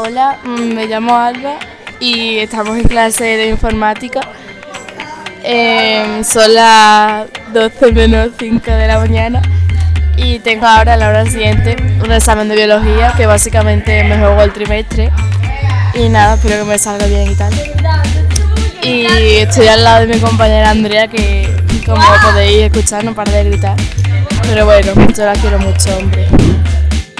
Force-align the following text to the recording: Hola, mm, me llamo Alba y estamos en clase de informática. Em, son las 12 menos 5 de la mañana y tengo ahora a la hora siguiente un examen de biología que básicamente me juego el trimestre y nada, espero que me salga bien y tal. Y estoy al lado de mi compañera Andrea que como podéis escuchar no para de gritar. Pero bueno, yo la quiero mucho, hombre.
Hola, 0.00 0.38
mm, 0.44 0.74
me 0.74 0.86
llamo 0.86 1.16
Alba 1.16 1.58
y 1.98 2.38
estamos 2.38 2.78
en 2.78 2.84
clase 2.84 3.24
de 3.24 3.48
informática. 3.48 4.20
Em, 5.42 6.22
son 6.22 6.54
las 6.54 7.26
12 7.52 7.90
menos 7.90 8.28
5 8.38 8.70
de 8.70 8.86
la 8.86 9.00
mañana 9.00 9.42
y 10.16 10.38
tengo 10.38 10.66
ahora 10.66 10.94
a 10.94 10.96
la 10.96 11.08
hora 11.08 11.26
siguiente 11.26 11.74
un 12.00 12.12
examen 12.12 12.48
de 12.48 12.54
biología 12.54 13.12
que 13.16 13.26
básicamente 13.26 14.04
me 14.04 14.16
juego 14.18 14.40
el 14.42 14.52
trimestre 14.52 15.10
y 15.94 16.08
nada, 16.08 16.34
espero 16.34 16.62
que 16.62 16.70
me 16.70 16.78
salga 16.78 17.06
bien 17.06 17.32
y 17.32 17.34
tal. 17.34 17.52
Y 18.84 19.04
estoy 19.38 19.66
al 19.66 19.82
lado 19.82 20.06
de 20.06 20.14
mi 20.14 20.20
compañera 20.20 20.70
Andrea 20.70 21.08
que 21.08 21.48
como 21.84 22.00
podéis 22.22 22.70
escuchar 22.70 23.02
no 23.02 23.16
para 23.16 23.32
de 23.32 23.42
gritar. 23.50 23.76
Pero 24.48 24.64
bueno, 24.64 24.92
yo 24.94 25.24
la 25.24 25.32
quiero 25.32 25.58
mucho, 25.58 25.98
hombre. 25.98 26.28